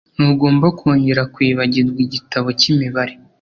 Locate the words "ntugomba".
0.15-0.67